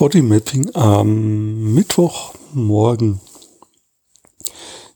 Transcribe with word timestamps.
Bodymapping 0.00 0.74
am 0.74 1.74
Mittwochmorgen. 1.74 3.20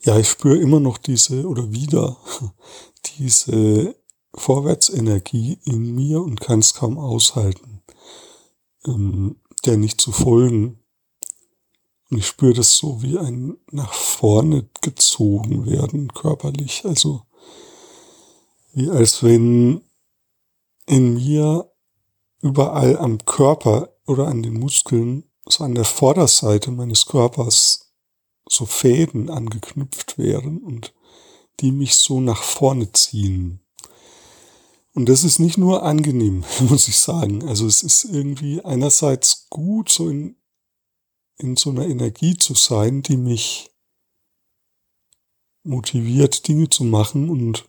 Ja, 0.01 0.19
ich 0.19 0.31
spüre 0.31 0.57
immer 0.57 0.81
noch 0.81 0.97
diese 0.97 1.47
oder 1.47 1.71
wieder 1.71 2.17
diese 3.19 3.97
Vorwärtsenergie 4.35 5.59
in 5.67 5.95
mir 5.95 6.23
und 6.23 6.41
kann 6.41 6.61
es 6.61 6.73
kaum 6.73 6.97
aushalten, 6.97 7.83
ähm, 8.87 9.37
der 9.67 9.77
nicht 9.77 10.01
zu 10.01 10.11
folgen. 10.11 10.83
Und 12.09 12.17
ich 12.17 12.27
spüre 12.27 12.55
das 12.55 12.75
so 12.75 13.03
wie 13.03 13.19
ein 13.19 13.59
nach 13.71 13.93
vorne 13.93 14.71
gezogen 14.81 15.67
werden 15.67 16.15
körperlich. 16.15 16.87
Also 16.87 17.21
wie 18.73 18.89
als 18.89 19.23
wenn 19.23 19.83
in 20.87 21.13
mir 21.17 21.71
überall 22.45 22.99
am 22.99 23.25
Körper 23.25 23.97
oder 24.07 24.29
an 24.29 24.43
den 24.43 24.61
Muskeln, 24.61 25.25
so 25.49 25.65
an 25.65 25.75
der 25.75 25.87
Vorderseite 25.87 26.71
meines 26.71 27.07
Körpers, 27.07 27.95
so 28.47 28.67
Fäden 28.67 29.31
angeknüpft 29.31 30.19
wären 30.19 30.59
und 30.59 30.93
die 31.61 31.73
mich 31.73 31.95
so 31.95 32.21
nach 32.21 32.43
vorne 32.43 32.93
ziehen. 32.93 33.61
Und 34.93 35.09
das 35.09 35.25
ist 35.25 35.39
nicht 35.39 35.57
nur 35.57 35.85
angenehm, 35.85 36.45
muss 36.69 36.87
ich 36.87 36.99
sagen. 36.99 37.43
Also 37.49 37.67
es 37.67 37.83
ist 37.83 38.05
irgendwie 38.05 38.63
einerseits 38.63 39.47
gut, 39.49 39.91
so 39.91 40.11
in, 40.11 40.37
in 41.39 41.57
so 41.57 41.71
einer 41.71 41.87
Energie 41.87 42.37
zu 42.37 42.53
sein, 42.53 43.01
die 43.01 43.17
mich 43.17 43.71
motiviert, 45.63 46.47
Dinge 46.47 46.69
zu 46.69 46.85
machen. 46.85 47.31
Und 47.31 47.65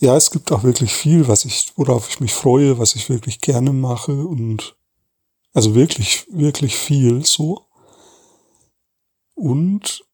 ja, 0.00 0.16
es 0.16 0.30
gibt 0.30 0.50
auch 0.50 0.62
wirklich 0.62 0.92
viel, 0.94 1.28
was 1.28 1.44
ich, 1.44 1.72
worauf 1.76 2.08
ich 2.08 2.20
mich 2.20 2.32
freue, 2.32 2.78
was 2.78 2.94
ich 2.94 3.08
wirklich 3.10 3.40
gerne 3.40 3.72
mache 3.72 4.12
und 4.26 4.76
also 5.52 5.74
wirklich, 5.74 6.26
wirklich 6.30 6.76
viel 6.76 7.24
so. 7.24 7.66
Und 9.34 10.04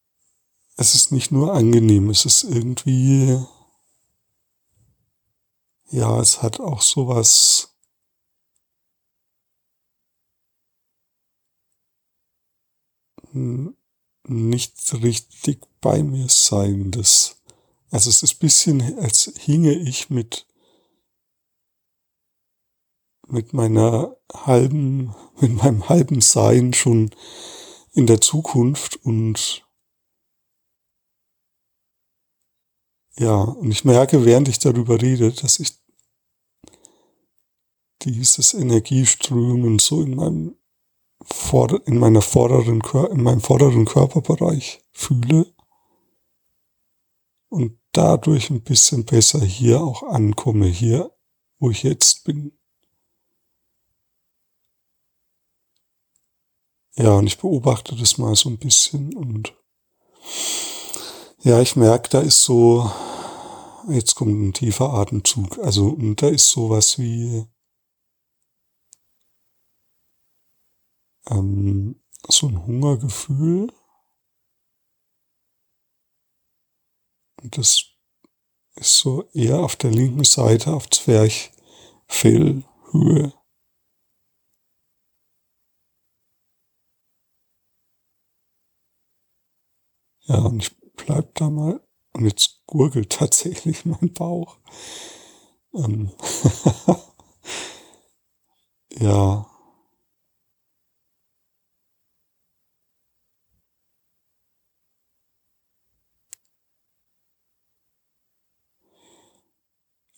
es 0.77 0.95
ist 0.95 1.13
nicht 1.13 1.31
nur 1.31 1.55
angenehm, 1.55 2.11
es 2.11 2.25
ist 2.25 2.45
irgendwie, 2.45 3.41
ja, 5.91 6.21
es 6.21 6.43
hat 6.43 6.59
auch 6.61 6.83
sowas, 6.83 7.77
nicht 14.29 14.95
richtig 15.03 15.67
bei 15.81 16.03
mir 16.03 16.29
sein. 16.29 16.91
Das, 16.91 17.36
also 17.91 18.11
es 18.11 18.23
ist 18.23 18.35
ein 18.35 18.39
bisschen, 18.39 18.99
als 18.99 19.33
hinge 19.39 19.73
ich 19.73 20.11
mit 20.11 20.47
mit 23.29 23.53
meiner 23.53 24.17
halben, 24.33 25.15
mit 25.41 25.53
meinem 25.53 25.89
halben 25.89 26.21
Sein 26.21 26.73
schon 26.73 27.11
in 27.93 28.07
der 28.07 28.21
Zukunft 28.21 28.97
und 29.05 29.67
ja, 33.19 33.35
und 33.35 33.71
ich 33.71 33.85
merke, 33.85 34.25
während 34.25 34.49
ich 34.49 34.59
darüber 34.59 35.01
rede, 35.01 35.33
dass 35.33 35.59
ich 35.59 35.73
dieses 38.03 38.55
Energieströmen 38.55 39.79
so 39.79 40.03
in 40.03 40.15
meinem 40.15 40.57
in 41.87 41.99
meiner 41.99 42.23
vorderen, 42.23 42.83
in 43.11 43.23
meinem 43.23 43.41
vorderen 43.41 43.85
Körperbereich 43.85 44.81
fühle 44.93 45.56
und 47.49 47.79
dadurch 47.93 48.51
ein 48.51 48.63
bisschen 48.63 49.05
besser 49.05 49.41
hier 49.41 49.81
auch 49.81 50.03
ankomme, 50.03 50.67
hier, 50.67 51.11
wo 51.59 51.71
ich 51.71 51.83
jetzt 51.83 52.25
bin. 52.25 52.59
Ja, 56.97 57.15
und 57.17 57.27
ich 57.27 57.39
beobachte 57.39 57.95
das 57.95 58.19
mal 58.19 58.35
so 58.35 58.49
ein 58.49 58.59
bisschen 58.59 59.15
und 59.17 59.55
ja, 61.43 61.61
ich 61.61 61.77
merke, 61.77 62.09
da 62.09 62.21
ist 62.21 62.43
so, 62.43 62.91
jetzt 63.89 64.15
kommt 64.15 64.33
ein 64.33 64.53
tiefer 64.53 64.93
Atemzug, 64.95 65.59
also 65.59 65.89
und 65.89 66.21
da 66.23 66.29
ist 66.29 66.49
sowas 66.51 66.99
wie 66.99 67.47
ähm, 71.31 72.01
so 72.29 72.49
ein 72.49 72.67
Hungergefühl. 72.67 73.73
Das 77.51 77.85
ist 78.77 78.99
so 78.99 79.25
eher 79.33 79.61
auf 79.61 79.77
der 79.77 79.93
linken 79.93 80.25
Seite 80.25 80.73
auf 80.75 80.91
Zwerchfellhöhe. 80.91 83.33
Ja, 90.29 90.37
und 90.39 90.63
ich 90.63 90.71
bleib 90.97 91.35
da 91.35 91.51
mal. 91.51 91.81
Und 92.13 92.25
jetzt 92.25 92.61
gurgelt 92.67 93.11
tatsächlich 93.13 93.85
mein 93.85 94.13
Bauch. 94.13 94.59
Ähm 95.75 96.11
ja. 99.01 99.46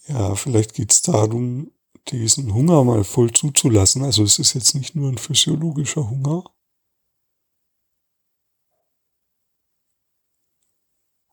Ja, 0.08 0.34
vielleicht 0.34 0.74
geht's 0.74 1.02
darum, 1.02 1.70
diesen 2.08 2.52
Hunger 2.54 2.82
mal 2.84 3.04
voll 3.04 3.30
zuzulassen. 3.32 4.02
Also 4.02 4.22
es 4.24 4.38
ist 4.38 4.54
jetzt 4.54 4.74
nicht 4.74 4.94
nur 4.94 5.10
ein 5.10 5.18
physiologischer 5.18 6.08
Hunger, 6.10 6.44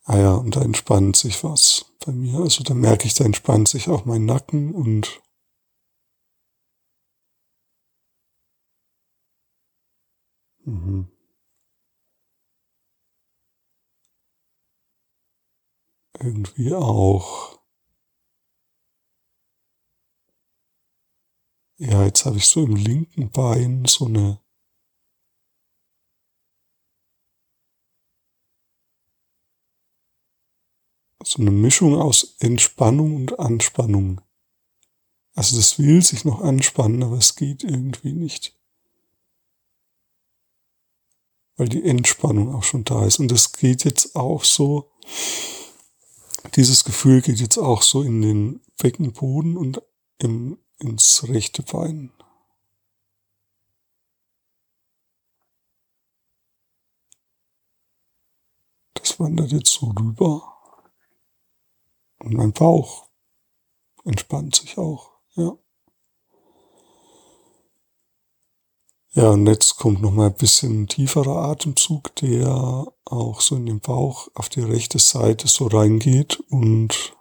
Ah 0.07 0.19
ja, 0.19 0.33
und 0.35 0.55
da 0.55 0.61
entspannt 0.61 1.15
sich 1.15 1.43
was 1.43 1.85
bei 2.05 2.11
mir. 2.11 2.39
Also 2.39 2.63
da 2.63 2.73
merke 2.75 3.07
ich, 3.07 3.15
da 3.15 3.23
entspannt 3.25 3.67
sich 3.67 3.89
auch 3.89 4.05
mein 4.05 4.25
Nacken 4.25 4.73
und 4.75 5.21
mhm. 10.65 11.07
irgendwie 16.19 16.73
auch. 16.73 17.54
Ja, 21.77 22.05
jetzt 22.05 22.25
habe 22.25 22.37
ich 22.37 22.47
so 22.47 22.63
im 22.63 22.75
linken 22.75 23.31
Bein 23.31 23.83
so 23.85 24.05
eine 24.05 24.39
so 31.21 31.41
eine 31.41 31.51
Mischung 31.51 31.95
aus 31.95 32.35
Entspannung 32.39 33.15
und 33.15 33.39
Anspannung. 33.39 34.21
Also 35.33 35.57
das 35.57 35.77
will 35.77 36.01
sich 36.01 36.23
noch 36.23 36.39
anspannen, 36.39 37.03
aber 37.03 37.17
es 37.17 37.35
geht 37.35 37.63
irgendwie 37.63 38.13
nicht. 38.13 38.57
Weil 41.57 41.67
die 41.67 41.83
Entspannung 41.83 42.53
auch 42.55 42.63
schon 42.63 42.85
da 42.85 43.05
ist. 43.05 43.19
Und 43.19 43.31
das 43.31 43.51
geht 43.51 43.83
jetzt 43.83 44.15
auch 44.15 44.45
so, 44.45 44.91
dieses 46.55 46.85
Gefühl 46.85 47.21
geht 47.21 47.39
jetzt 47.39 47.57
auch 47.57 47.81
so 47.81 48.01
in 48.01 48.21
den 48.21 48.61
Beckenboden 48.77 49.57
und 49.57 49.81
im, 50.19 50.57
ins 50.79 51.27
rechte 51.27 51.63
Bein. 51.63 52.11
Das 58.93 59.19
wandert 59.19 59.51
jetzt 59.51 59.71
so 59.71 59.87
rüber. 59.87 60.51
Und 62.19 62.33
mein 62.33 62.53
Bauch 62.53 63.09
entspannt 64.03 64.55
sich 64.55 64.77
auch, 64.77 65.11
ja. 65.35 65.57
Ja, 69.11 69.29
und 69.29 69.47
jetzt 69.47 69.77
kommt 69.77 70.01
noch 70.01 70.11
mal 70.11 70.27
ein 70.27 70.35
bisschen 70.35 70.87
tieferer 70.87 71.37
Atemzug, 71.49 72.13
der 72.17 72.85
auch 73.05 73.39
so 73.39 73.55
in 73.55 73.65
den 73.65 73.79
Bauch 73.79 74.27
auf 74.33 74.49
die 74.49 74.59
rechte 74.61 74.99
Seite 74.99 75.47
so 75.47 75.67
reingeht 75.67 76.43
und 76.49 77.15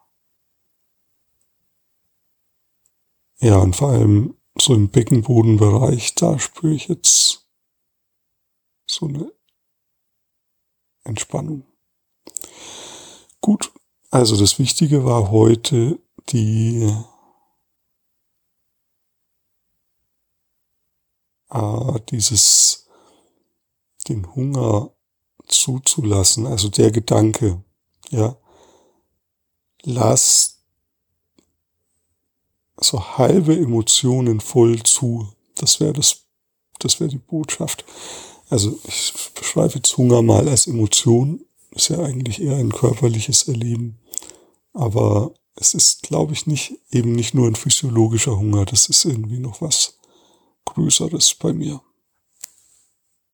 ja, 3.40 3.58
und 3.58 3.76
vor 3.76 3.90
allem 3.90 4.36
so 4.56 4.74
im 4.74 4.88
Beckenbodenbereich, 4.88 6.14
da 6.14 6.38
spüre 6.38 6.74
ich 6.74 6.88
jetzt 6.88 7.48
so 8.86 9.06
eine 9.06 9.32
Entspannung. 11.04 11.64
Gut, 13.40 13.72
also 14.10 14.38
das 14.38 14.58
Wichtige 14.58 15.04
war 15.04 15.30
heute 15.30 15.98
die 16.30 16.90
äh, 21.50 22.00
dieses 22.10 22.88
den 24.08 24.34
Hunger 24.34 24.94
zuzulassen, 25.46 26.46
also 26.46 26.68
der 26.68 26.90
Gedanke, 26.90 27.62
ja, 28.10 28.36
lass 29.82 30.53
so 32.80 33.18
halbe 33.18 33.56
Emotionen 33.56 34.40
voll 34.40 34.82
zu. 34.82 35.28
Das 35.56 35.80
wäre 35.80 35.92
das, 35.92 36.24
das 36.80 37.00
wäre 37.00 37.10
die 37.10 37.18
Botschaft. 37.18 37.84
Also 38.50 38.78
ich 38.86 39.12
beschreibe 39.34 39.74
jetzt 39.74 39.96
Hunger 39.96 40.22
mal 40.22 40.48
als 40.48 40.66
Emotion, 40.66 41.44
ist 41.70 41.88
ja 41.88 41.98
eigentlich 42.00 42.40
eher 42.42 42.56
ein 42.56 42.72
körperliches 42.72 43.48
Erleben. 43.48 43.98
Aber 44.72 45.32
es 45.56 45.74
ist, 45.74 46.02
glaube 46.02 46.32
ich, 46.32 46.46
nicht, 46.46 46.74
eben 46.90 47.12
nicht 47.12 47.34
nur 47.34 47.46
ein 47.46 47.54
physiologischer 47.54 48.36
Hunger, 48.36 48.64
das 48.64 48.88
ist 48.88 49.04
irgendwie 49.04 49.38
noch 49.38 49.60
was 49.60 49.98
Größeres 50.64 51.34
bei 51.34 51.52
mir. 51.52 51.80